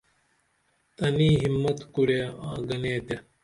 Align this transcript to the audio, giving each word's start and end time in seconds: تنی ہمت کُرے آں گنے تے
تنی 0.95 1.29
ہمت 1.43 1.79
کُرے 1.93 2.19
آں 2.47 2.57
گنے 2.67 2.95
تے 3.07 3.15